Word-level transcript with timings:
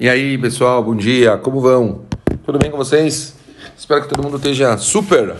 E 0.00 0.08
aí, 0.08 0.38
pessoal, 0.38 0.80
bom 0.80 0.94
dia, 0.94 1.36
como 1.38 1.60
vão? 1.60 2.02
Tudo 2.44 2.56
bem 2.56 2.70
com 2.70 2.76
vocês? 2.76 3.34
Espero 3.76 4.00
que 4.02 4.08
todo 4.08 4.22
mundo 4.22 4.36
esteja 4.36 4.78
super. 4.78 5.34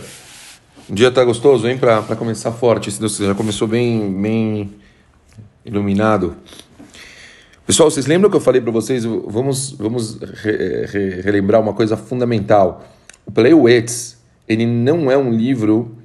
O 0.89 0.93
dia 0.93 1.09
tá 1.09 1.23
gostoso, 1.23 1.65
hein? 1.65 1.77
Para 1.77 2.13
começar 2.17 2.51
forte, 2.51 2.91
se 2.91 2.99
Deus 2.99 3.13
quiser. 3.13 3.27
Já 3.27 3.35
começou 3.35 3.69
bem, 3.69 4.11
bem 4.21 4.69
iluminado. 5.63 6.35
Pessoal, 7.65 7.89
vocês 7.89 8.05
lembram 8.05 8.29
que 8.29 8.35
eu 8.35 8.41
falei 8.41 8.59
para 8.59 8.69
vocês? 8.69 9.05
Vamos, 9.05 9.71
vamos 9.71 10.19
re, 10.19 10.85
re, 10.87 11.21
relembrar 11.21 11.61
uma 11.61 11.73
coisa 11.73 11.95
fundamental. 11.95 12.85
O 13.25 13.31
Play 13.31 13.53
Wets, 13.53 14.17
ele 14.45 14.65
não 14.65 15.09
é 15.09 15.17
um 15.17 15.31
livro 15.31 15.95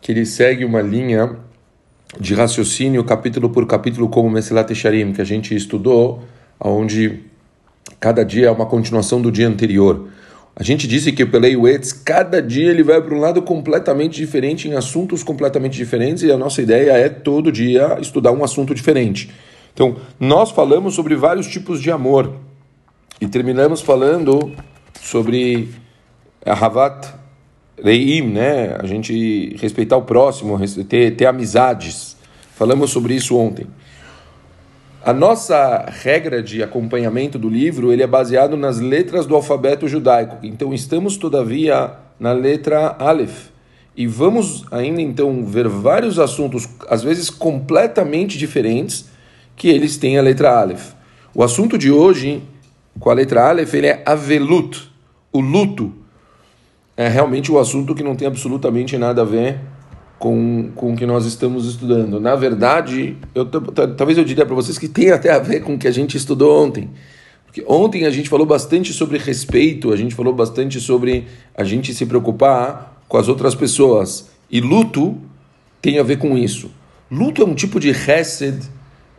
que 0.00 0.10
ele 0.10 0.26
segue 0.26 0.64
uma 0.64 0.82
linha 0.82 1.36
de 2.18 2.34
raciocínio 2.34 3.04
capítulo 3.04 3.50
por 3.50 3.64
capítulo 3.68 4.08
como 4.08 4.28
Mesilat 4.28 4.68
Echarim, 4.68 5.12
que 5.12 5.20
a 5.20 5.24
gente 5.24 5.54
estudou, 5.54 6.24
onde 6.58 7.29
Cada 8.00 8.24
dia 8.24 8.46
é 8.46 8.50
uma 8.50 8.64
continuação 8.64 9.20
do 9.20 9.30
dia 9.30 9.46
anterior. 9.46 10.08
A 10.56 10.62
gente 10.62 10.88
disse 10.88 11.12
que 11.12 11.22
o 11.22 11.30
Pelei 11.30 11.54
Wetz, 11.54 11.92
cada 11.92 12.42
dia 12.42 12.70
ele 12.70 12.82
vai 12.82 13.00
para 13.00 13.14
um 13.14 13.20
lado 13.20 13.42
completamente 13.42 14.16
diferente, 14.16 14.66
em 14.68 14.74
assuntos 14.74 15.22
completamente 15.22 15.76
diferentes, 15.76 16.22
e 16.22 16.32
a 16.32 16.36
nossa 16.36 16.62
ideia 16.62 16.92
é 16.92 17.10
todo 17.10 17.52
dia 17.52 17.98
estudar 18.00 18.32
um 18.32 18.42
assunto 18.42 18.74
diferente. 18.74 19.30
Então, 19.74 19.96
nós 20.18 20.50
falamos 20.50 20.94
sobre 20.94 21.14
vários 21.14 21.46
tipos 21.46 21.80
de 21.80 21.90
amor 21.90 22.34
e 23.20 23.28
terminamos 23.28 23.82
falando 23.82 24.52
sobre 25.00 25.68
a 26.44 26.52
Havat 26.52 27.06
Reim, 27.82 28.22
né? 28.22 28.76
A 28.78 28.86
gente 28.86 29.56
respeitar 29.60 29.96
o 29.96 30.02
próximo, 30.02 30.58
ter, 30.84 31.16
ter 31.16 31.26
amizades. 31.26 32.16
Falamos 32.54 32.90
sobre 32.90 33.14
isso 33.14 33.36
ontem. 33.36 33.66
A 35.02 35.14
nossa 35.14 35.86
regra 35.88 36.42
de 36.42 36.62
acompanhamento 36.62 37.38
do 37.38 37.48
livro 37.48 37.90
ele 37.90 38.02
é 38.02 38.06
baseado 38.06 38.54
nas 38.54 38.80
letras 38.80 39.24
do 39.24 39.34
alfabeto 39.34 39.88
judaico. 39.88 40.36
Então 40.42 40.74
estamos 40.74 41.16
todavia 41.16 41.94
na 42.18 42.32
letra 42.32 42.96
Aleph. 42.98 43.48
E 43.96 44.06
vamos 44.06 44.62
ainda 44.70 45.00
então 45.00 45.46
ver 45.46 45.68
vários 45.68 46.18
assuntos, 46.18 46.68
às 46.86 47.02
vezes 47.02 47.30
completamente 47.30 48.36
diferentes, 48.36 49.08
que 49.56 49.68
eles 49.68 49.96
têm 49.96 50.18
a 50.18 50.22
letra 50.22 50.60
Aleph. 50.60 50.92
O 51.34 51.42
assunto 51.42 51.78
de 51.78 51.90
hoje, 51.90 52.42
com 52.98 53.08
a 53.08 53.14
letra 53.14 53.48
Aleph, 53.48 53.72
ele 53.72 53.86
é 53.86 54.02
Avelut, 54.04 54.92
o 55.32 55.40
luto. 55.40 55.94
É 56.94 57.08
realmente 57.08 57.50
o 57.50 57.54
um 57.54 57.58
assunto 57.58 57.94
que 57.94 58.02
não 58.02 58.14
tem 58.14 58.28
absolutamente 58.28 58.98
nada 58.98 59.22
a 59.22 59.24
ver 59.24 59.60
com, 60.20 60.70
com 60.76 60.92
o 60.92 60.96
que 60.96 61.06
nós 61.06 61.24
estamos 61.24 61.66
estudando. 61.66 62.20
Na 62.20 62.36
verdade, 62.36 63.16
eu, 63.34 63.46
talvez 63.46 64.18
eu 64.18 64.24
diria 64.24 64.44
para 64.44 64.54
vocês 64.54 64.76
que 64.76 64.86
tem 64.86 65.10
até 65.10 65.32
a 65.32 65.38
ver 65.38 65.60
com 65.60 65.74
o 65.74 65.78
que 65.78 65.88
a 65.88 65.90
gente 65.90 66.14
estudou 66.14 66.62
ontem. 66.62 66.90
Porque 67.46 67.64
ontem 67.66 68.04
a 68.04 68.10
gente 68.10 68.28
falou 68.28 68.44
bastante 68.44 68.92
sobre 68.92 69.16
respeito, 69.16 69.90
a 69.90 69.96
gente 69.96 70.14
falou 70.14 70.34
bastante 70.34 70.78
sobre 70.78 71.24
a 71.56 71.64
gente 71.64 71.94
se 71.94 72.04
preocupar 72.04 73.02
com 73.08 73.16
as 73.16 73.28
outras 73.28 73.54
pessoas. 73.54 74.30
E 74.50 74.60
luto 74.60 75.16
tem 75.80 75.98
a 75.98 76.02
ver 76.02 76.18
com 76.18 76.36
isso. 76.36 76.70
Luto 77.10 77.40
é 77.40 77.46
um 77.46 77.54
tipo 77.54 77.80
de 77.80 77.88
hesed, 77.88 78.60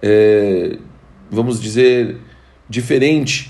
é, 0.03 0.77
vamos 1.31 1.59
dizer, 1.59 2.17
diferente, 2.69 3.49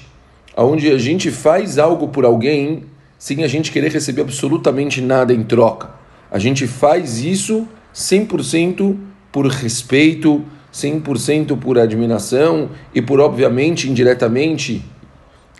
onde 0.56 0.90
a 0.90 0.98
gente 0.98 1.30
faz 1.30 1.78
algo 1.78 2.08
por 2.08 2.24
alguém 2.24 2.86
sem 3.20 3.44
a 3.44 3.48
gente 3.48 3.74
querer 3.74 3.92
receber 3.92 4.22
absolutamente 4.22 5.02
nada 5.02 5.34
em 5.34 5.44
troca. 5.44 6.01
A 6.32 6.40
gente 6.40 6.66
faz 6.66 7.22
isso 7.24 7.68
100% 7.94 8.98
por 9.32 9.46
respeito, 9.48 10.44
100% 10.74 11.60
por 11.60 11.78
admiração 11.78 12.70
e 12.96 13.02
por, 13.02 13.20
obviamente, 13.20 13.90
indiretamente, 13.90 14.84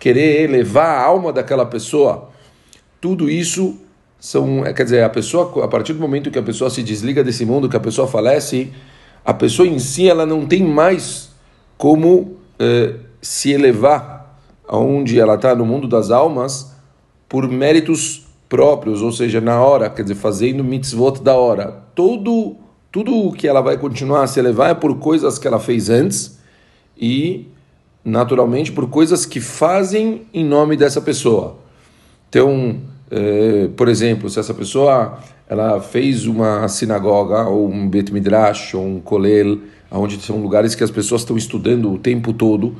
querer 0.00 0.42
elevar 0.42 0.98
a 0.98 1.04
alma 1.04 1.32
daquela 1.32 1.66
pessoa. 1.66 2.30
Tudo 3.00 3.28
isso 3.28 3.76
são, 4.18 4.64
é, 4.64 4.72
quer 4.72 4.84
dizer, 4.84 5.04
a 5.04 5.10
pessoa, 5.10 5.64
a 5.64 5.68
partir 5.68 5.92
do 5.92 6.00
momento 6.00 6.30
que 6.30 6.38
a 6.38 6.42
pessoa 6.42 6.70
se 6.70 6.82
desliga 6.82 7.22
desse 7.22 7.44
mundo, 7.44 7.68
que 7.68 7.76
a 7.76 7.80
pessoa 7.80 8.08
falece, 8.08 8.72
a 9.24 9.34
pessoa 9.34 9.68
em 9.68 9.78
si 9.78 10.08
ela 10.08 10.24
não 10.24 10.46
tem 10.46 10.64
mais 10.64 11.30
como 11.76 12.36
eh, 12.58 12.94
se 13.20 13.52
elevar 13.52 14.38
aonde 14.66 15.18
ela 15.18 15.34
está 15.34 15.54
no 15.54 15.66
mundo 15.66 15.86
das 15.86 16.10
almas 16.10 16.72
por 17.28 17.48
méritos 17.48 18.21
próprios, 18.52 19.00
ou 19.00 19.10
seja, 19.10 19.40
na 19.40 19.64
hora, 19.64 19.88
quer 19.88 20.02
dizer, 20.02 20.14
fazendo 20.14 20.62
mitzvot 20.62 21.22
da 21.22 21.34
hora. 21.34 21.84
Todo, 21.94 22.56
tudo 22.92 23.28
o 23.28 23.32
que 23.32 23.48
ela 23.48 23.62
vai 23.62 23.78
continuar 23.78 24.24
a 24.24 24.26
se 24.26 24.38
elevar 24.38 24.72
é 24.72 24.74
por 24.74 24.98
coisas 24.98 25.38
que 25.38 25.48
ela 25.48 25.58
fez 25.58 25.88
antes 25.88 26.38
e, 26.94 27.48
naturalmente, 28.04 28.70
por 28.70 28.90
coisas 28.90 29.24
que 29.24 29.40
fazem 29.40 30.26
em 30.34 30.44
nome 30.44 30.76
dessa 30.76 31.00
pessoa. 31.00 31.56
Então, 32.28 32.76
eh, 33.10 33.70
por 33.74 33.88
exemplo, 33.88 34.28
se 34.28 34.38
essa 34.38 34.52
pessoa 34.52 35.18
ela 35.48 35.80
fez 35.80 36.26
uma 36.26 36.68
sinagoga 36.68 37.48
ou 37.48 37.70
um 37.70 37.88
bet 37.88 38.12
midrash 38.12 38.74
ou 38.74 38.86
um 38.86 39.00
kolel, 39.00 39.60
onde 39.90 40.20
são 40.20 40.42
lugares 40.42 40.74
que 40.74 40.84
as 40.84 40.90
pessoas 40.90 41.22
estão 41.22 41.38
estudando 41.38 41.90
o 41.90 41.96
tempo 41.96 42.34
todo, 42.34 42.76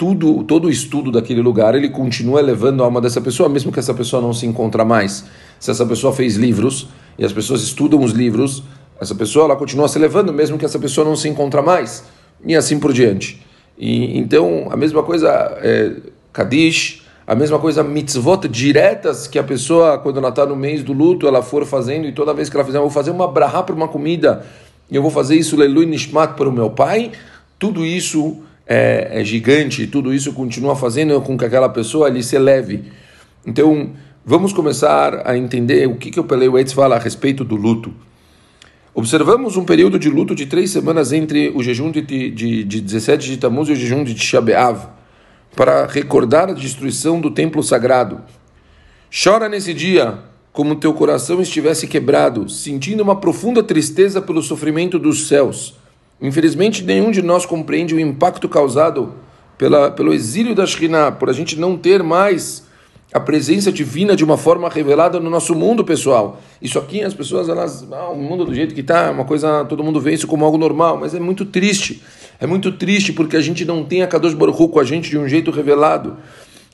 tudo, 0.00 0.42
todo 0.44 0.64
o 0.64 0.70
estudo 0.70 1.12
daquele 1.12 1.42
lugar, 1.42 1.74
ele 1.74 1.90
continua 1.90 2.40
elevando 2.40 2.82
a 2.82 2.86
alma 2.86 3.02
dessa 3.02 3.20
pessoa, 3.20 3.50
mesmo 3.50 3.70
que 3.70 3.78
essa 3.78 3.92
pessoa 3.92 4.22
não 4.22 4.32
se 4.32 4.46
encontra 4.46 4.82
mais. 4.82 5.26
Se 5.58 5.70
essa 5.70 5.84
pessoa 5.84 6.10
fez 6.10 6.36
livros 6.36 6.88
e 7.18 7.24
as 7.24 7.34
pessoas 7.34 7.60
estudam 7.60 8.02
os 8.02 8.12
livros, 8.12 8.62
essa 8.98 9.14
pessoa 9.14 9.44
ela 9.44 9.56
continua 9.56 9.88
se 9.88 9.98
elevando, 9.98 10.32
mesmo 10.32 10.56
que 10.56 10.64
essa 10.64 10.78
pessoa 10.78 11.06
não 11.06 11.14
se 11.14 11.28
encontra 11.28 11.60
mais, 11.60 12.02
e 12.42 12.56
assim 12.56 12.80
por 12.80 12.94
diante. 12.94 13.44
E, 13.78 14.18
então, 14.18 14.68
a 14.70 14.76
mesma 14.76 15.02
coisa 15.02 15.28
é 15.60 15.94
Kadish, 16.32 17.02
a 17.26 17.34
mesma 17.34 17.58
coisa 17.58 17.84
mitzvot 17.84 18.48
diretas 18.48 19.26
que 19.26 19.38
a 19.38 19.44
pessoa, 19.44 19.98
quando 19.98 20.16
ela 20.16 20.30
está 20.30 20.46
no 20.46 20.56
mês 20.56 20.82
do 20.82 20.94
luto, 20.94 21.28
ela 21.28 21.42
for 21.42 21.66
fazendo, 21.66 22.06
e 22.06 22.12
toda 22.12 22.32
vez 22.32 22.48
que 22.48 22.56
ela 22.56 22.64
fizer, 22.64 22.78
eu 22.78 22.82
vou 22.84 22.90
fazer 22.90 23.10
uma 23.10 23.28
brahá 23.28 23.62
para 23.62 23.74
uma 23.74 23.86
comida, 23.86 24.46
e 24.90 24.96
eu 24.96 25.02
vou 25.02 25.10
fazer 25.10 25.36
isso, 25.36 25.58
Leilu 25.58 25.82
Nishmat, 25.82 26.36
para 26.36 26.48
o 26.48 26.52
meu 26.52 26.70
pai, 26.70 27.12
tudo 27.58 27.84
isso 27.84 28.38
é, 28.72 29.20
é 29.20 29.24
gigante, 29.24 29.84
tudo 29.88 30.14
isso 30.14 30.32
continua 30.32 30.76
fazendo 30.76 31.20
com 31.22 31.36
que 31.36 31.44
aquela 31.44 31.68
pessoa 31.68 32.06
ali 32.06 32.22
se 32.22 32.36
eleve. 32.36 32.84
Então, 33.44 33.90
vamos 34.24 34.52
começar 34.52 35.28
a 35.28 35.36
entender 35.36 35.88
o 35.88 35.96
que, 35.96 36.08
que 36.08 36.20
o 36.20 36.24
Pelei 36.24 36.48
Waits 36.48 36.72
fala 36.72 36.94
a 36.94 36.98
respeito 37.00 37.42
do 37.42 37.56
luto. 37.56 37.92
Observamos 38.94 39.56
um 39.56 39.64
período 39.64 39.98
de 39.98 40.08
luto 40.08 40.36
de 40.36 40.46
três 40.46 40.70
semanas 40.70 41.12
entre 41.12 41.50
o 41.52 41.64
jejum 41.64 41.90
de, 41.90 42.00
de, 42.00 42.62
de 42.62 42.80
17 42.80 43.26
de 43.26 43.36
Tammuz 43.38 43.68
e 43.68 43.72
o 43.72 43.76
jejum 43.76 44.04
de 44.04 44.14
Tisha 44.14 44.40
para 45.56 45.86
recordar 45.86 46.50
a 46.50 46.52
destruição 46.52 47.20
do 47.20 47.32
templo 47.32 47.64
sagrado. 47.64 48.20
Chora 49.12 49.48
nesse 49.48 49.74
dia 49.74 50.18
como 50.52 50.76
teu 50.76 50.94
coração 50.94 51.42
estivesse 51.42 51.88
quebrado, 51.88 52.48
sentindo 52.48 53.02
uma 53.02 53.16
profunda 53.16 53.64
tristeza 53.64 54.22
pelo 54.22 54.42
sofrimento 54.42 54.96
dos 54.96 55.26
céus 55.26 55.79
Infelizmente, 56.20 56.84
nenhum 56.84 57.10
de 57.10 57.22
nós 57.22 57.46
compreende 57.46 57.94
o 57.94 58.00
impacto 58.00 58.48
causado 58.48 59.14
pela, 59.56 59.90
pelo 59.90 60.12
exílio 60.12 60.54
da 60.54 60.66
Shekhinah, 60.66 61.12
por 61.12 61.30
a 61.30 61.32
gente 61.32 61.58
não 61.58 61.76
ter 61.76 62.02
mais 62.02 62.68
a 63.12 63.18
presença 63.18 63.72
divina 63.72 64.14
de 64.14 64.22
uma 64.22 64.36
forma 64.36 64.68
revelada 64.68 65.18
no 65.18 65.28
nosso 65.28 65.54
mundo, 65.54 65.84
pessoal. 65.84 66.40
Isso 66.62 66.78
aqui, 66.78 67.02
as 67.02 67.12
pessoas, 67.12 67.48
elas, 67.48 67.86
ah, 67.90 68.10
o 68.10 68.16
mundo 68.16 68.44
do 68.44 68.54
jeito 68.54 68.74
que 68.74 68.82
está, 68.82 69.10
uma 69.10 69.24
coisa, 69.24 69.64
todo 69.64 69.82
mundo 69.82 70.00
vê 70.00 70.14
isso 70.14 70.26
como 70.26 70.44
algo 70.44 70.56
normal, 70.56 70.96
mas 70.98 71.14
é 71.14 71.20
muito 71.20 71.44
triste. 71.44 72.02
É 72.38 72.46
muito 72.46 72.70
triste 72.72 73.12
porque 73.12 73.36
a 73.36 73.40
gente 73.40 73.64
não 73.64 73.84
tem 73.84 74.02
a 74.02 74.06
Kadosh 74.06 74.34
Baruch 74.34 74.68
com 74.68 74.78
a 74.78 74.84
gente 74.84 75.10
de 75.10 75.18
um 75.18 75.28
jeito 75.28 75.50
revelado. 75.50 76.18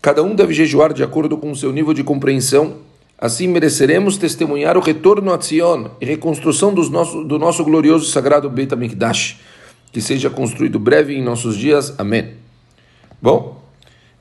Cada 0.02 0.22
um 0.22 0.34
deve 0.34 0.52
jejuar 0.52 0.92
de 0.92 1.02
acordo 1.02 1.38
com 1.38 1.50
o 1.50 1.56
seu 1.56 1.72
nível 1.72 1.94
de 1.94 2.04
compreensão 2.04 2.74
Assim 3.18 3.48
mereceremos 3.48 4.18
testemunhar 4.18 4.76
o 4.76 4.80
retorno 4.80 5.32
a 5.32 5.40
Zion 5.40 5.86
e 6.00 6.04
reconstrução 6.04 6.74
dos 6.74 6.90
nosso, 6.90 7.24
do 7.24 7.38
nosso 7.38 7.64
glorioso 7.64 8.06
e 8.06 8.12
sagrado 8.12 8.50
Beit 8.50 8.72
HaMikdash, 8.74 9.40
que 9.90 10.02
seja 10.02 10.28
construído 10.28 10.78
breve 10.78 11.14
em 11.14 11.22
nossos 11.22 11.56
dias. 11.56 11.94
Amém. 11.98 12.34
Bom, 13.20 13.58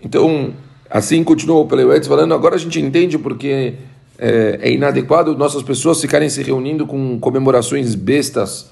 então, 0.02 0.54
assim 0.90 1.26
continuou 1.26 1.66
o 1.66 1.68
Peleuetz 1.68 2.08
falando, 2.08 2.34
agora 2.34 2.56
a 2.56 2.58
gente 2.58 2.80
entende 2.80 3.18
porque 3.18 3.74
é, 4.18 4.60
é 4.62 4.72
inadequado 4.72 5.38
nossas 5.38 5.62
pessoas 5.62 6.00
ficarem 6.00 6.30
se 6.30 6.42
reunindo 6.42 6.88
com 6.88 7.20
comemorações 7.20 7.96
bestas, 7.96 8.72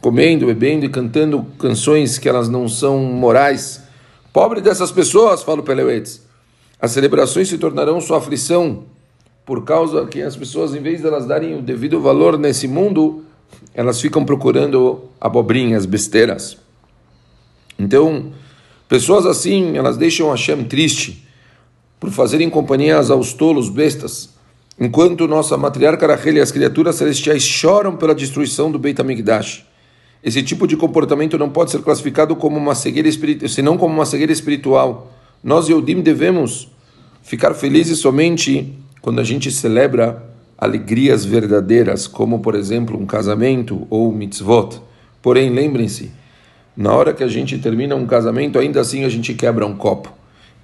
comendo, 0.00 0.46
bebendo 0.46 0.86
e 0.86 0.88
cantando 0.88 1.44
canções 1.58 2.16
que 2.16 2.28
elas 2.28 2.48
não 2.48 2.68
são 2.68 3.00
morais. 3.00 3.82
Pobre 4.32 4.60
dessas 4.60 4.92
pessoas, 4.92 5.42
fala 5.42 5.60
o 5.60 5.64
Peleuetz. 5.64 6.22
As 6.80 6.92
celebrações 6.92 7.48
se 7.48 7.58
tornarão 7.58 8.00
sua 8.00 8.18
aflição 8.18 8.84
por 9.44 9.64
causa 9.64 10.06
que 10.06 10.22
as 10.22 10.36
pessoas, 10.36 10.74
em 10.74 10.80
vez 10.80 11.00
de 11.00 11.06
elas 11.06 11.26
darem 11.26 11.58
o 11.58 11.62
devido 11.62 12.00
valor 12.00 12.38
nesse 12.38 12.66
mundo, 12.66 13.24
elas 13.74 14.00
ficam 14.00 14.24
procurando 14.24 15.04
abobrinhas, 15.20 15.84
besteiras. 15.84 16.56
Então, 17.78 18.32
pessoas 18.88 19.26
assim, 19.26 19.76
elas 19.76 19.96
deixam 19.96 20.30
Hashem 20.30 20.64
triste 20.64 21.26
por 22.00 22.10
fazerem 22.10 22.48
companhias 22.48 23.10
aos 23.10 23.32
tolos, 23.32 23.68
bestas, 23.68 24.30
enquanto 24.80 25.28
nossa 25.28 25.56
matriarca 25.56 26.06
Rachel 26.06 26.36
e 26.36 26.40
as 26.40 26.50
criaturas 26.50 26.96
celestiais 26.96 27.42
choram 27.42 27.96
pela 27.96 28.14
destruição 28.14 28.70
do 28.70 28.78
Beit 28.78 29.00
HaMikdash. 29.00 29.64
Esse 30.22 30.42
tipo 30.42 30.66
de 30.66 30.76
comportamento 30.76 31.36
não 31.36 31.50
pode 31.50 31.70
ser 31.70 31.82
classificado 31.82 32.34
como 32.34 32.56
uma 32.56 32.74
cegueira 32.74 33.08
espiritual, 33.08 33.48
senão 33.48 33.76
como 33.76 33.94
uma 33.94 34.06
cegueira 34.06 34.32
espiritual, 34.32 35.12
Nós, 35.42 35.68
Yodim, 35.68 36.00
devemos 36.00 36.68
ficar 37.22 37.52
felizes 37.52 37.98
somente 37.98 38.78
quando 39.04 39.18
a 39.18 39.22
gente 39.22 39.50
celebra 39.50 40.24
alegrias 40.56 41.26
verdadeiras, 41.26 42.06
como, 42.06 42.38
por 42.38 42.54
exemplo, 42.54 42.98
um 42.98 43.04
casamento 43.04 43.86
ou 43.90 44.10
mitzvot. 44.10 44.80
Porém, 45.20 45.50
lembrem-se, 45.50 46.10
na 46.74 46.90
hora 46.94 47.12
que 47.12 47.22
a 47.22 47.28
gente 47.28 47.58
termina 47.58 47.94
um 47.94 48.06
casamento, 48.06 48.58
ainda 48.58 48.80
assim 48.80 49.04
a 49.04 49.10
gente 49.10 49.34
quebra 49.34 49.66
um 49.66 49.76
copo. 49.76 50.10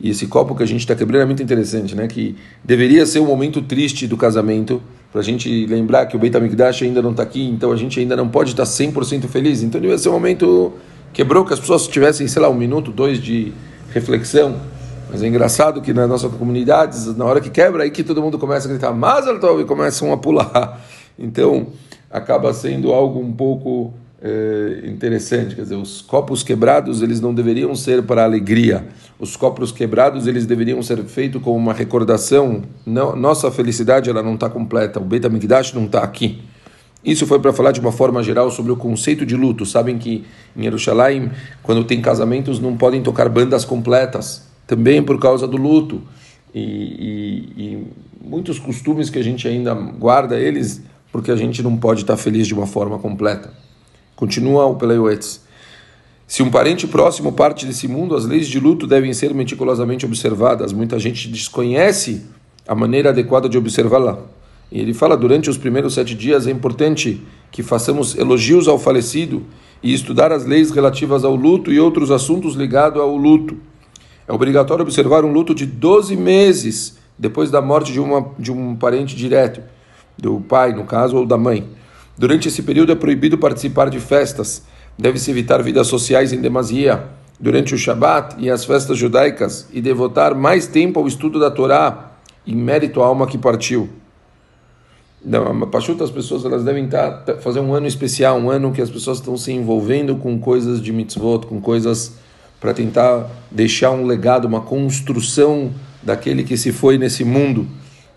E 0.01 0.09
esse 0.09 0.27
copo 0.27 0.55
que 0.55 0.63
a 0.63 0.67
gente 0.67 0.81
está 0.81 0.95
quebrando 0.95 1.21
é 1.21 1.27
muito 1.27 1.43
interessante, 1.43 1.95
né? 1.95 2.09
Que 2.09 2.35
deveria 2.65 3.05
ser 3.05 3.21
um 3.21 3.27
momento 3.27 3.61
triste 3.61 4.07
do 4.07 4.17
casamento, 4.17 4.83
para 5.13 5.21
a 5.21 5.25
gente 5.25 5.67
lembrar 5.67 6.07
que 6.07 6.17
o 6.17 6.19
Beit 6.19 6.35
HaMikdash 6.35 6.83
ainda 6.83 7.03
não 7.03 7.11
está 7.11 7.23
aqui, 7.23 7.47
então 7.47 7.71
a 7.71 7.77
gente 7.77 8.01
ainda 8.01 8.17
não 8.17 8.27
pode 8.27 8.53
estar 8.53 8.63
100% 8.63 9.29
feliz. 9.29 9.63
Então 9.63 9.79
deveria 9.79 9.99
ser 9.99 10.09
um 10.09 10.13
momento 10.13 10.73
quebrou, 11.13 11.45
que 11.45 11.53
as 11.53 11.61
pessoas 11.61 11.87
tivessem, 11.87 12.27
sei 12.27 12.41
lá, 12.41 12.49
um 12.49 12.55
minuto, 12.55 12.91
dois 12.91 13.23
de 13.23 13.53
reflexão. 13.93 14.80
Mas 15.11 15.23
é 15.23 15.27
engraçado 15.27 15.81
que 15.83 15.93
nas 15.93 16.09
nossas 16.09 16.33
comunidades, 16.33 17.17
na 17.17 17.25
hora 17.25 17.41
que 17.41 17.51
quebra, 17.51 17.83
aí 17.83 17.91
que 17.91 18.05
todo 18.05 18.23
mundo 18.23 18.39
começa 18.39 18.69
a 18.69 18.71
gritar 18.71 18.93
Mazel 18.93 19.41
Tov 19.41 19.63
e 19.63 19.65
começam 19.65 20.13
a 20.13 20.17
pular. 20.17 20.81
Então, 21.23 21.67
acaba 22.11 22.55
sendo 22.55 22.95
algo 22.95 23.21
um 23.21 23.31
pouco 23.31 23.93
é, 24.23 24.85
interessante, 24.87 25.55
quer 25.55 25.63
dizer, 25.63 25.75
os 25.75 26.01
copos 26.01 26.43
quebrados 26.43 27.03
eles 27.03 27.21
não 27.21 27.35
deveriam 27.35 27.75
ser 27.75 28.03
para 28.05 28.25
alegria. 28.25 28.87
Os 29.19 29.37
copos 29.37 29.71
quebrados 29.71 30.27
eles 30.27 30.47
deveriam 30.47 30.83
ser 30.83 31.03
feitos 31.05 31.43
como 31.43 31.59
uma 31.59 31.75
recordação. 31.75 32.63
Não, 32.87 33.15
nossa 33.15 33.51
felicidade 33.51 34.09
ela 34.09 34.23
não 34.23 34.33
está 34.33 34.49
completa. 34.49 34.99
O 34.99 35.05
Beit 35.05 35.27
Hamikdash 35.27 35.75
não 35.75 35.85
está 35.85 36.03
aqui. 36.03 36.41
Isso 37.05 37.27
foi 37.27 37.39
para 37.39 37.53
falar 37.53 37.73
de 37.73 37.81
uma 37.81 37.93
forma 37.93 38.23
geral 38.23 38.51
sobre 38.51 38.73
o 38.73 38.77
conceito 38.77 39.27
de 39.27 39.37
luto. 39.37 39.67
Sabem 39.67 39.99
que 39.99 40.25
em 40.57 40.63
Jerusalém, 40.63 41.31
quando 41.63 41.85
tem 41.85 42.01
casamentos, 42.01 42.59
não 42.61 42.79
podem 42.79 43.03
tocar 43.03 43.29
bandas 43.29 43.65
completas, 43.65 44.50
também 44.71 45.03
por 45.03 45.19
causa 45.19 45.49
do 45.49 45.57
luto. 45.57 46.01
E, 46.55 46.61
e, 46.61 47.63
e 47.63 47.87
muitos 48.25 48.57
costumes 48.61 49.11
que 49.11 49.19
a 49.19 49.23
gente 49.23 49.49
ainda 49.49 49.75
guarda 49.75 50.39
eles, 50.39 50.81
porque 51.11 51.33
a 51.33 51.37
gente 51.37 51.61
não 51.61 51.77
pode 51.77 52.03
estar 52.03 52.17
feliz 52.17 52.47
de 52.47 52.55
uma 52.55 52.69
forma 52.69 52.97
completa. 52.97 53.53
Continua 54.15 54.67
o 54.67 54.77
Peleuetz. 54.77 55.41
Se 56.25 56.41
um 56.45 56.51
parente 56.51 56.87
próximo 56.87 57.33
parte 57.33 57.67
desse 57.67 57.89
mundo, 57.89 58.15
as 58.15 58.25
leis 58.25 58.47
de 58.47 58.61
luto 58.61 58.87
devem 58.87 59.13
ser 59.13 59.35
meticulosamente 59.35 60.07
observadas. 60.07 60.73
Muita 60.73 61.01
gente 61.01 61.27
desconhece 61.29 62.23
a 62.69 62.75
maneira 62.75 63.09
adequada 63.09 63.49
de 63.49 63.59
observá-la. 63.59 64.21
E 64.71 64.79
ele 64.79 64.95
fala: 64.95 65.17
durante 65.17 65.51
os 65.51 65.59
primeiros 65.59 65.95
sete 65.95 66.15
dias 66.15 66.47
é 66.47 66.53
importante 66.53 67.21
que 67.51 67.65
façamos 67.65 68.17
elogios 68.17 68.69
ao 68.69 68.79
falecido 68.79 69.43
e 69.83 69.93
estudar 69.93 70.31
as 70.31 70.47
leis 70.47 70.71
relativas 70.71 71.25
ao 71.25 71.35
luto 71.35 71.73
e 71.73 71.81
outros 71.81 72.13
assuntos 72.13 72.55
ligados 72.55 73.03
ao 73.03 73.17
luto. 73.17 73.57
É 74.31 74.33
obrigatório 74.33 74.85
observar 74.85 75.25
um 75.25 75.33
luto 75.33 75.53
de 75.53 75.67
12 75.67 76.15
meses 76.15 76.97
depois 77.19 77.51
da 77.51 77.61
morte 77.61 77.93
de, 77.93 77.99
uma, 77.99 78.31
de 78.39 78.53
um 78.53 78.77
parente 78.77 79.17
direto, 79.17 79.61
do 80.17 80.39
pai, 80.39 80.73
no 80.73 80.85
caso, 80.85 81.17
ou 81.17 81.27
da 81.27 81.37
mãe. 81.37 81.67
Durante 82.17 82.47
esse 82.47 82.63
período 82.63 82.93
é 82.93 82.95
proibido 82.95 83.37
participar 83.37 83.91
de 83.91 83.99
festas, 83.99 84.63
deve-se 84.97 85.33
evitar 85.33 85.61
vidas 85.65 85.89
sociais 85.89 86.33
em 86.33 86.41
demasia 86.41 87.09
durante 87.41 87.75
o 87.75 87.79
Shabat 87.79 88.37
e 88.39 88.49
as 88.49 88.65
festas 88.65 88.97
judaicas 88.97 89.69
e 89.73 89.81
devotar 89.81 90.33
mais 90.33 90.69
tempo 90.69 91.01
ao 91.01 91.09
estudo 91.09 91.41
da 91.41 91.51
Torá 91.51 92.13
em 92.47 92.55
mérito 92.55 93.03
à 93.03 93.07
alma 93.07 93.27
que 93.27 93.37
partiu. 93.37 93.89
Pachuta, 95.73 96.05
as 96.05 96.11
pessoas 96.11 96.45
elas 96.45 96.63
devem 96.63 96.85
estar, 96.85 97.11
tá, 97.25 97.37
fazer 97.39 97.59
um 97.59 97.75
ano 97.75 97.89
especial, 97.89 98.39
um 98.39 98.49
ano 98.49 98.71
que 98.71 98.81
as 98.81 98.91
pessoas 98.91 99.19
estão 99.19 99.37
se 99.37 99.51
envolvendo 99.51 100.15
com 100.15 100.39
coisas 100.39 100.81
de 100.81 100.93
mitzvot, 100.93 101.47
com 101.47 101.61
coisas 101.61 102.15
para 102.61 102.75
tentar 102.75 103.29
deixar 103.51 103.91
um 103.91 104.05
legado, 104.05 104.45
uma 104.45 104.61
construção 104.61 105.73
daquele 106.03 106.45
que 106.45 106.57
se 106.57 106.71
foi 106.71 106.99
nesse 106.99 107.25
mundo. 107.25 107.67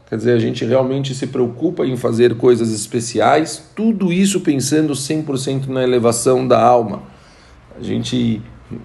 Quer 0.10 0.18
dizer, 0.18 0.32
a 0.34 0.40
gente 0.40 0.66
realmente 0.66 1.16
se 1.16 1.28
preocupa 1.28 1.86
em 1.86 1.96
fazer 1.96 2.36
coisas 2.36 2.72
especiais, 2.72 3.64
tudo 3.76 4.12
isso 4.12 4.42
pensando 4.42 4.94
100% 4.94 5.68
na 5.68 5.82
elevação 5.82 6.46
da 6.48 6.62
alma. 6.62 7.02
A 7.80 7.82
gente 7.82 8.42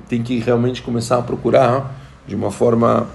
tem 0.09 0.23
que 0.23 0.39
realmente 0.39 0.81
começar 0.81 1.19
a 1.19 1.23
procurar 1.23 1.95
de 2.27 2.35
uma 2.35 2.51
forma 2.51 3.09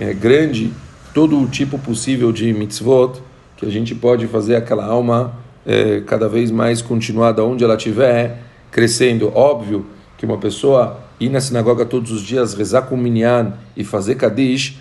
é, 0.00 0.12
grande 0.14 0.72
todo 1.14 1.38
o 1.38 1.46
tipo 1.46 1.78
possível 1.78 2.32
de 2.32 2.52
mitzvot, 2.52 3.20
que 3.56 3.66
a 3.66 3.70
gente 3.70 3.94
pode 3.94 4.26
fazer 4.26 4.56
aquela 4.56 4.86
alma 4.86 5.34
é, 5.66 6.00
cada 6.00 6.28
vez 6.28 6.50
mais 6.50 6.80
continuada 6.80 7.44
onde 7.44 7.62
ela 7.62 7.74
estiver, 7.74 8.38
crescendo. 8.70 9.30
Óbvio 9.36 9.86
que 10.20 10.26
uma 10.26 10.36
pessoa 10.36 11.00
ir 11.18 11.30
na 11.30 11.40
sinagoga 11.40 11.86
todos 11.86 12.12
os 12.12 12.20
dias, 12.20 12.52
rezar 12.52 12.82
com 12.82 12.94
minyan 12.94 13.54
e 13.74 13.82
fazer 13.82 14.16
kadish, 14.16 14.78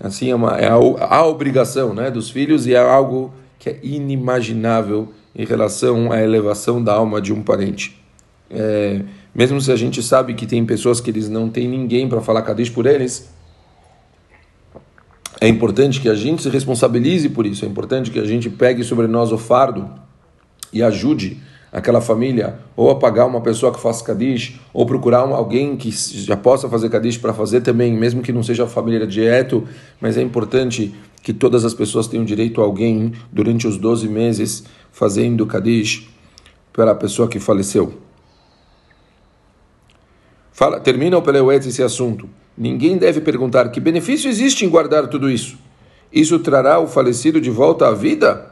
assim 0.00 0.30
é, 0.30 0.34
uma, 0.34 0.58
é 0.58 0.66
a, 0.66 0.74
a, 0.74 1.24
obrigação 1.24 1.94
né, 1.94 2.10
dos 2.10 2.28
filhos 2.28 2.66
e 2.66 2.74
é 2.74 2.78
algo 2.80 3.32
que 3.56 3.70
é 3.70 3.78
inimaginável 3.84 5.12
em 5.32 5.44
relação 5.44 6.10
à 6.10 6.20
elevação 6.20 6.82
da 6.82 6.92
alma 6.92 7.20
de 7.20 7.32
um 7.32 7.40
parente. 7.40 8.02
É, 8.50 9.02
mesmo 9.32 9.60
se 9.60 9.70
a 9.70 9.76
gente 9.76 10.02
sabe 10.02 10.34
que 10.34 10.44
tem 10.44 10.66
pessoas 10.66 11.00
que 11.00 11.08
eles 11.08 11.28
não 11.28 11.48
têm 11.48 11.68
ninguém 11.68 12.08
para 12.08 12.20
falar 12.20 12.42
Kadish 12.42 12.70
por 12.70 12.84
eles, 12.84 13.32
é 15.40 15.46
importante 15.46 16.00
que 16.00 16.08
a 16.08 16.16
gente 16.16 16.42
se 16.42 16.50
responsabilize 16.50 17.28
por 17.28 17.46
isso, 17.46 17.64
é 17.64 17.68
importante 17.68 18.10
que 18.10 18.18
a 18.18 18.24
gente 18.24 18.50
pegue 18.50 18.82
sobre 18.82 19.06
nós 19.06 19.30
o 19.30 19.38
fardo 19.38 19.88
e 20.72 20.82
ajude 20.82 21.40
aquela 21.72 22.00
família, 22.00 22.58
ou 22.76 22.90
a 22.90 22.96
pagar 22.96 23.26
uma 23.26 23.40
pessoa 23.40 23.72
que 23.72 23.80
faça 23.80 24.04
Kadish, 24.04 24.58
ou 24.72 24.84
procurar 24.84 25.20
alguém 25.20 25.76
que 25.76 25.90
já 25.90 26.36
possa 26.36 26.68
fazer 26.68 26.88
Kadish 26.88 27.18
para 27.18 27.32
fazer 27.32 27.60
também, 27.60 27.92
mesmo 27.92 28.22
que 28.22 28.32
não 28.32 28.42
seja 28.42 28.64
a 28.64 28.66
família 28.66 29.06
direto, 29.06 29.66
mas 30.00 30.16
é 30.16 30.22
importante 30.22 30.94
que 31.22 31.32
todas 31.32 31.64
as 31.64 31.74
pessoas 31.74 32.06
tenham 32.06 32.24
direito 32.24 32.60
a 32.60 32.64
alguém 32.64 33.12
durante 33.30 33.66
os 33.66 33.76
12 33.76 34.08
meses 34.08 34.64
fazendo 34.90 35.46
Kadish 35.46 36.08
para 36.72 36.90
a 36.90 36.94
pessoa 36.94 37.28
que 37.28 37.38
faleceu. 37.38 37.94
Fala, 40.50 40.80
termina 40.80 41.16
o 41.16 41.22
Peleuetz 41.22 41.66
esse 41.66 41.82
assunto. 41.82 42.28
Ninguém 42.56 42.98
deve 42.98 43.20
perguntar 43.20 43.70
que 43.70 43.80
benefício 43.80 44.28
existe 44.28 44.64
em 44.64 44.68
guardar 44.68 45.08
tudo 45.08 45.30
isso. 45.30 45.56
Isso 46.12 46.38
trará 46.40 46.80
o 46.80 46.86
falecido 46.86 47.40
de 47.40 47.48
volta 47.48 47.88
à 47.88 47.92
vida? 47.92 48.50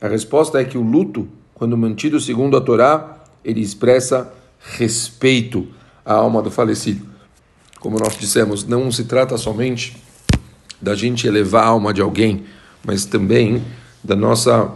A 0.00 0.08
resposta 0.08 0.60
é 0.60 0.64
que 0.64 0.78
o 0.78 0.82
luto 0.82 1.28
quando 1.60 1.76
mantido 1.76 2.18
segundo 2.18 2.56
a 2.56 2.60
Torá, 2.62 3.18
ele 3.44 3.60
expressa 3.60 4.32
respeito 4.78 5.68
à 6.02 6.14
alma 6.14 6.40
do 6.40 6.50
falecido. 6.50 7.06
Como 7.78 7.98
nós 7.98 8.16
dissemos, 8.16 8.64
não 8.64 8.90
se 8.90 9.04
trata 9.04 9.36
somente 9.36 9.94
da 10.80 10.94
gente 10.94 11.26
elevar 11.26 11.64
a 11.64 11.66
alma 11.66 11.92
de 11.92 12.00
alguém, 12.00 12.44
mas 12.82 13.04
também 13.04 13.62
da 14.02 14.16
nossa 14.16 14.72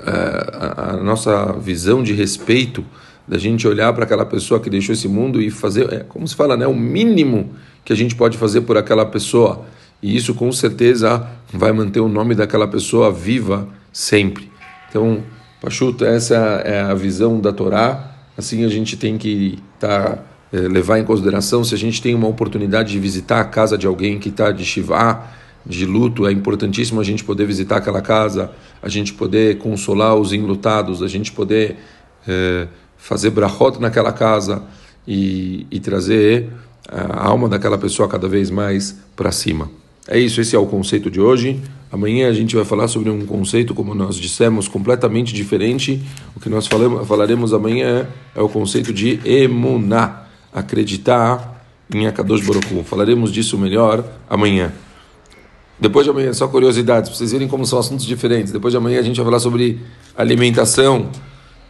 eh, 0.00 0.50
a, 0.52 0.90
a 0.90 0.96
nossa 0.98 1.54
visão 1.54 2.02
de 2.02 2.12
respeito, 2.12 2.84
da 3.26 3.38
gente 3.38 3.66
olhar 3.66 3.94
para 3.94 4.04
aquela 4.04 4.26
pessoa 4.26 4.60
que 4.60 4.68
deixou 4.68 4.92
esse 4.92 5.08
mundo 5.08 5.40
e 5.40 5.50
fazer, 5.50 5.90
é, 5.90 6.00
como 6.00 6.28
se 6.28 6.36
fala, 6.36 6.54
né, 6.54 6.66
o 6.66 6.74
mínimo 6.74 7.48
que 7.82 7.94
a 7.94 7.96
gente 7.96 8.14
pode 8.14 8.36
fazer 8.36 8.60
por 8.60 8.76
aquela 8.76 9.06
pessoa. 9.06 9.64
E 10.02 10.14
isso 10.14 10.34
com 10.34 10.52
certeza 10.52 11.26
vai 11.50 11.72
manter 11.72 12.00
o 12.00 12.10
nome 12.10 12.34
daquela 12.34 12.68
pessoa 12.68 13.10
viva 13.10 13.66
sempre. 13.90 14.52
Então, 14.90 15.22
Pachuta, 15.62 16.06
essa 16.06 16.34
é 16.64 16.80
a 16.80 16.92
visão 16.92 17.38
da 17.38 17.52
Torá. 17.52 18.16
Assim 18.36 18.64
a 18.64 18.68
gente 18.68 18.96
tem 18.96 19.16
que 19.16 19.60
tá, 19.78 20.18
é, 20.52 20.56
levar 20.56 20.98
em 20.98 21.04
consideração 21.04 21.62
se 21.62 21.72
a 21.72 21.78
gente 21.78 22.02
tem 22.02 22.16
uma 22.16 22.26
oportunidade 22.26 22.90
de 22.90 22.98
visitar 22.98 23.40
a 23.40 23.44
casa 23.44 23.78
de 23.78 23.86
alguém 23.86 24.18
que 24.18 24.28
está 24.28 24.50
de 24.50 24.64
Shivá, 24.64 25.30
de 25.64 25.86
luto, 25.86 26.26
é 26.26 26.32
importantíssimo 26.32 27.00
a 27.00 27.04
gente 27.04 27.22
poder 27.22 27.46
visitar 27.46 27.76
aquela 27.76 28.02
casa, 28.02 28.50
a 28.82 28.88
gente 28.88 29.12
poder 29.12 29.58
consolar 29.58 30.16
os 30.16 30.32
enlutados, 30.32 31.00
a 31.00 31.06
gente 31.06 31.30
poder 31.30 31.76
é, 32.26 32.66
fazer 32.96 33.30
brachot 33.30 33.78
naquela 33.80 34.12
casa 34.12 34.64
e, 35.06 35.64
e 35.70 35.78
trazer 35.78 36.50
a 36.88 37.24
alma 37.24 37.48
daquela 37.48 37.78
pessoa 37.78 38.08
cada 38.08 38.26
vez 38.26 38.50
mais 38.50 38.98
para 39.14 39.30
cima. 39.30 39.70
É 40.08 40.18
isso, 40.18 40.40
esse 40.40 40.56
é 40.56 40.58
o 40.58 40.66
conceito 40.66 41.08
de 41.08 41.20
hoje. 41.20 41.62
Amanhã 41.92 42.30
a 42.30 42.32
gente 42.32 42.56
vai 42.56 42.64
falar 42.64 42.88
sobre 42.88 43.10
um 43.10 43.26
conceito, 43.26 43.74
como 43.74 43.94
nós 43.94 44.16
dissemos, 44.16 44.66
completamente 44.66 45.34
diferente. 45.34 46.02
O 46.34 46.40
que 46.40 46.48
nós 46.48 46.66
falamos, 46.66 47.06
falaremos 47.06 47.52
amanhã 47.52 48.08
é 48.34 48.40
o 48.40 48.48
conceito 48.48 48.94
de 48.94 49.20
emuná, 49.26 50.22
acreditar 50.50 51.62
em 51.94 52.06
Akadosh 52.06 52.46
Baruch 52.46 52.82
Falaremos 52.84 53.30
disso 53.30 53.58
melhor 53.58 54.02
amanhã. 54.30 54.72
Depois 55.78 56.06
de 56.06 56.10
amanhã, 56.10 56.32
só 56.32 56.48
curiosidades, 56.48 57.10
para 57.10 57.18
vocês 57.18 57.32
verem 57.32 57.46
como 57.46 57.66
são 57.66 57.78
assuntos 57.78 58.06
diferentes. 58.06 58.52
Depois 58.52 58.72
de 58.72 58.78
amanhã 58.78 58.98
a 58.98 59.02
gente 59.02 59.16
vai 59.16 59.26
falar 59.26 59.40
sobre 59.40 59.78
alimentação, 60.16 61.10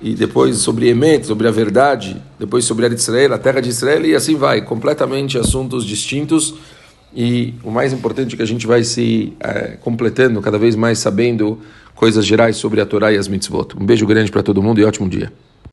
e 0.00 0.14
depois 0.14 0.58
sobre 0.58 0.88
Emet, 0.88 1.26
sobre 1.26 1.48
a 1.48 1.50
verdade, 1.50 2.20
depois 2.38 2.64
sobre 2.64 2.86
a 2.86 2.88
Israel, 2.88 3.34
a 3.34 3.38
terra 3.38 3.60
de 3.60 3.68
Israel, 3.70 4.04
e 4.04 4.14
assim 4.14 4.34
vai, 4.34 4.60
completamente 4.60 5.38
assuntos 5.38 5.84
distintos. 5.84 6.54
E 7.14 7.54
o 7.62 7.70
mais 7.70 7.92
importante 7.92 8.34
é 8.34 8.36
que 8.36 8.42
a 8.42 8.46
gente 8.46 8.66
vai 8.66 8.84
se 8.84 9.32
é, 9.40 9.76
completando 9.80 10.40
cada 10.40 10.58
vez 10.58 10.74
mais 10.74 10.98
sabendo 10.98 11.58
coisas 11.94 12.24
gerais 12.24 12.56
sobre 12.56 12.80
a 12.80 12.86
Torá 12.86 13.12
e 13.12 13.18
as 13.18 13.28
mitzvot. 13.28 13.76
Um 13.78 13.84
beijo 13.84 14.06
grande 14.06 14.30
para 14.30 14.42
todo 14.42 14.62
mundo 14.62 14.80
e 14.80 14.84
ótimo 14.84 15.08
dia. 15.08 15.32